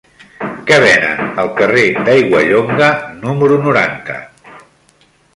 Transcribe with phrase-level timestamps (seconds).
[0.69, 2.87] Què venen al carrer d'Aiguallonga
[3.25, 4.15] número noranta?